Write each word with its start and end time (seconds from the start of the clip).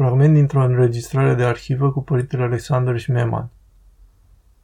Fragment 0.00 0.34
dintr-o 0.34 0.64
înregistrare 0.64 1.34
de 1.34 1.44
arhivă 1.44 1.90
cu 1.90 2.02
părintele 2.02 2.42
Alexander 2.42 2.98
Schmemann. 2.98 3.50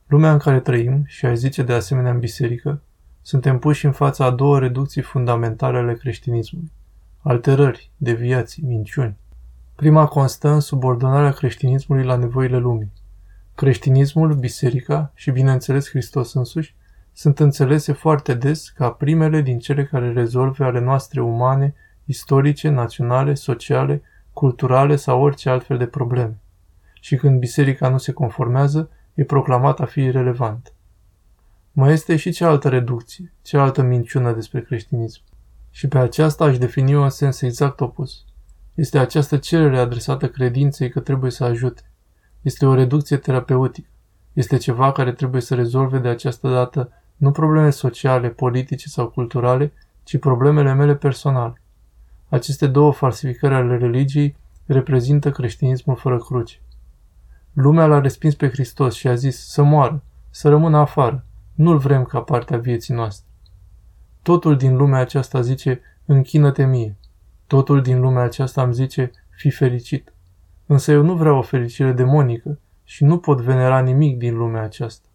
Lumea 0.07 0.33
în 0.33 0.39
care 0.39 0.61
trăim, 0.61 1.05
și 1.07 1.27
ai 1.27 1.37
zice 1.37 1.63
de 1.63 1.73
asemenea 1.73 2.11
în 2.11 2.19
biserică, 2.19 2.83
suntem 3.23 3.59
puși 3.59 3.85
în 3.87 3.93
fața 3.93 4.25
a 4.25 4.31
două 4.31 4.59
reducții 4.59 5.03
fundamentale 5.03 5.79
ale 5.79 5.95
creștinismului. 5.95 6.73
Alterări, 7.23 7.91
deviații, 7.97 8.63
minciuni. 8.67 9.17
Prima 9.75 10.07
constă 10.07 10.49
în 10.49 10.61
subordonarea 10.61 11.31
creștinismului 11.31 12.05
la 12.05 12.17
nevoile 12.17 12.57
lumii. 12.57 12.93
Creștinismul, 13.55 14.35
biserica 14.35 15.13
și, 15.15 15.31
bineînțeles, 15.31 15.89
Hristos 15.89 16.33
însuși 16.33 16.75
sunt 17.13 17.41
înțelese 17.41 17.93
foarte 17.93 18.35
des 18.35 18.69
ca 18.69 18.91
primele 18.91 19.41
din 19.41 19.59
cele 19.59 19.85
care 19.85 20.13
rezolve 20.13 20.65
ale 20.65 20.81
noastre 20.81 21.21
umane, 21.21 21.75
istorice, 22.05 22.69
naționale, 22.69 23.35
sociale, 23.35 24.03
culturale 24.37 24.97
sau 24.97 25.23
orice 25.23 25.49
altfel 25.51 25.79
de 25.79 25.87
probleme. 25.87 26.39
Și 27.01 27.17
când 27.17 27.39
biserica 27.39 27.89
nu 27.89 27.99
se 27.99 28.13
conformează, 28.13 28.91
e 29.15 29.25
proclamat 29.25 29.81
a 29.81 29.85
fi 29.85 30.01
irrelevant. 30.01 30.73
Mai 31.73 31.93
este 31.93 32.17
și 32.17 32.31
cealaltă 32.31 32.69
reducție, 32.69 33.33
cealaltă 33.43 33.83
minciună 33.83 34.33
despre 34.33 34.61
creștinism. 34.61 35.21
Și 35.71 35.89
pe 35.89 35.99
aceasta 35.99 36.45
aș 36.45 36.59
defini-o 36.59 37.03
în 37.03 37.11
sens 37.11 37.41
exact 37.41 37.81
opus. 37.81 38.25
Este 38.75 38.99
această 38.99 39.37
cerere 39.37 39.79
adresată 39.79 40.29
credinței 40.29 40.91
că 40.91 41.01
trebuie 41.01 41.31
să 41.31 41.45
ajute. 41.45 41.83
Este 42.43 42.67
o 42.67 42.75
reducție 42.75 43.17
terapeutică. 43.17 43.89
Este 44.33 44.57
ceva 44.57 44.93
care 44.93 45.13
trebuie 45.13 45.41
să 45.41 45.55
rezolve 45.55 45.99
de 45.99 46.09
această 46.09 46.49
dată 46.49 46.93
nu 47.17 47.31
probleme 47.31 47.71
sociale, 47.71 48.29
politice 48.29 48.89
sau 48.89 49.09
culturale, 49.09 49.73
ci 50.03 50.19
problemele 50.19 50.75
mele 50.75 50.95
personale. 50.95 51.61
Aceste 52.29 52.67
două 52.67 52.93
falsificări 52.93 53.55
ale 53.55 53.77
religiei 53.77 54.37
reprezintă 54.67 55.31
creștinismul 55.31 55.97
fără 55.97 56.19
cruce. 56.19 56.61
Lumea 57.53 57.87
l-a 57.87 58.01
respins 58.01 58.35
pe 58.35 58.49
Hristos 58.49 58.95
și 58.95 59.09
a 59.09 59.15
zis 59.15 59.49
să 59.49 59.63
moară, 59.63 60.03
să 60.31 60.49
rămână 60.49 60.77
afară, 60.77 61.25
nu-l 61.55 61.79
vrem 61.79 62.05
ca 62.05 62.21
parte 62.21 62.55
a 62.55 62.59
vieții 62.59 62.95
noastre. 62.95 63.29
Totul 64.23 64.57
din 64.57 64.77
lumea 64.77 65.01
aceasta 65.01 65.41
zice, 65.41 65.81
închină-te 66.05 66.65
mie. 66.65 66.97
Totul 67.47 67.83
din 67.83 68.01
lumea 68.01 68.23
aceasta 68.23 68.63
îmi 68.63 68.75
zice, 68.75 69.11
fi 69.31 69.51
fericit. 69.51 70.13
Însă 70.67 70.93
eu 70.93 71.03
nu 71.03 71.15
vreau 71.15 71.39
o 71.39 71.43
fericire 71.43 71.93
demonică 71.93 72.59
și 72.85 73.05
nu 73.05 73.19
pot 73.19 73.41
venera 73.41 73.81
nimic 73.81 74.19
din 74.19 74.37
lumea 74.37 74.63
aceasta. 74.63 75.09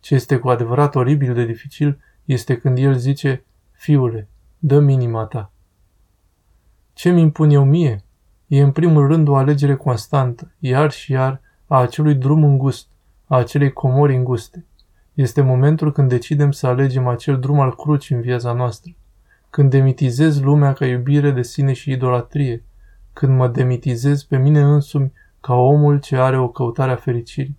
Ce 0.00 0.14
este 0.14 0.38
cu 0.38 0.48
adevărat 0.48 0.94
oribil 0.94 1.34
de 1.34 1.44
dificil 1.44 2.00
este 2.24 2.56
când 2.56 2.78
el 2.78 2.94
zice, 2.94 3.44
fiule, 3.72 4.28
dă 4.58 4.80
minima 4.80 5.24
ta. 5.24 5.52
Ce 6.98 7.10
mi 7.10 7.20
impun 7.20 7.50
eu 7.50 7.64
mie? 7.64 8.04
E 8.46 8.60
în 8.60 8.72
primul 8.72 9.06
rând 9.06 9.28
o 9.28 9.36
alegere 9.36 9.74
constantă, 9.76 10.52
iar 10.58 10.90
și 10.90 11.12
iar, 11.12 11.40
a 11.66 11.80
acelui 11.80 12.14
drum 12.14 12.44
îngust, 12.44 12.88
a 13.26 13.36
acelei 13.36 13.72
comori 13.72 14.16
înguste. 14.16 14.66
Este 15.14 15.40
momentul 15.40 15.92
când 15.92 16.08
decidem 16.08 16.50
să 16.50 16.66
alegem 16.66 17.06
acel 17.06 17.38
drum 17.38 17.60
al 17.60 17.74
crucii 17.74 18.14
în 18.14 18.20
viața 18.20 18.52
noastră, 18.52 18.92
când 19.50 19.70
demitizez 19.70 20.40
lumea 20.40 20.72
ca 20.72 20.86
iubire 20.86 21.30
de 21.30 21.42
sine 21.42 21.72
și 21.72 21.90
idolatrie, 21.90 22.64
când 23.12 23.36
mă 23.36 23.48
demitizez 23.48 24.22
pe 24.22 24.36
mine 24.36 24.60
însumi 24.60 25.12
ca 25.40 25.54
omul 25.54 26.00
ce 26.00 26.16
are 26.16 26.38
o 26.38 26.48
căutare 26.48 26.90
a 26.90 26.96
fericirii. 26.96 27.58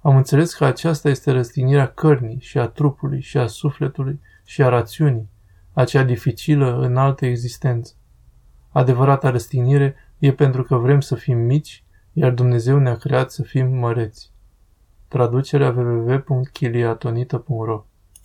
Am 0.00 0.16
înțeles 0.16 0.54
că 0.54 0.64
aceasta 0.64 1.08
este 1.08 1.30
răstignirea 1.30 1.88
cărnii 1.88 2.38
și 2.40 2.58
a 2.58 2.66
trupului 2.66 3.20
și 3.20 3.38
a 3.38 3.46
sufletului 3.46 4.20
și 4.44 4.62
a 4.62 4.68
rațiunii, 4.68 5.28
aceea 5.72 6.04
dificilă 6.04 6.78
în 6.80 6.96
altă 6.96 7.26
existență. 7.26 7.92
Adevărata 8.70 9.30
răstignire 9.30 9.94
e 10.18 10.32
pentru 10.32 10.62
că 10.62 10.76
vrem 10.76 11.00
să 11.00 11.14
fim 11.14 11.38
mici, 11.38 11.84
iar 12.12 12.30
Dumnezeu 12.30 12.78
ne-a 12.78 12.96
creat 12.96 13.30
să 13.30 13.42
fim 13.42 13.76
măreți. 13.76 14.30
Traducerea 15.08 15.70
www.chiliatonita.ro 15.70 17.84